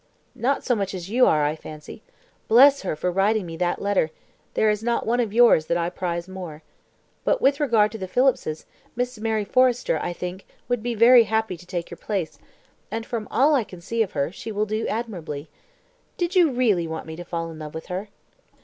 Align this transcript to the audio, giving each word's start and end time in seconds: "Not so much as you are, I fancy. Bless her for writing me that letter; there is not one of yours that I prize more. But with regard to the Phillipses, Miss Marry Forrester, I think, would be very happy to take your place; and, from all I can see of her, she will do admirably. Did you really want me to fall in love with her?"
"Not 0.33 0.63
so 0.65 0.73
much 0.73 0.95
as 0.95 1.11
you 1.11 1.27
are, 1.27 1.45
I 1.45 1.55
fancy. 1.55 2.01
Bless 2.47 2.81
her 2.81 2.95
for 2.95 3.11
writing 3.11 3.45
me 3.45 3.55
that 3.57 3.83
letter; 3.83 4.09
there 4.55 4.71
is 4.71 4.81
not 4.81 5.05
one 5.05 5.19
of 5.19 5.31
yours 5.31 5.67
that 5.67 5.77
I 5.77 5.91
prize 5.91 6.27
more. 6.27 6.63
But 7.23 7.39
with 7.39 7.59
regard 7.59 7.91
to 7.91 7.99
the 7.99 8.07
Phillipses, 8.07 8.65
Miss 8.95 9.19
Marry 9.19 9.45
Forrester, 9.45 9.99
I 10.01 10.11
think, 10.11 10.47
would 10.67 10.81
be 10.81 10.95
very 10.95 11.25
happy 11.25 11.55
to 11.55 11.67
take 11.67 11.91
your 11.91 11.99
place; 11.99 12.39
and, 12.89 13.05
from 13.05 13.27
all 13.29 13.53
I 13.53 13.63
can 13.63 13.79
see 13.79 14.01
of 14.01 14.13
her, 14.13 14.31
she 14.31 14.51
will 14.51 14.65
do 14.65 14.87
admirably. 14.87 15.49
Did 16.17 16.35
you 16.35 16.49
really 16.51 16.87
want 16.87 17.05
me 17.05 17.15
to 17.15 17.23
fall 17.23 17.51
in 17.51 17.59
love 17.59 17.75
with 17.75 17.85
her?" 17.85 18.07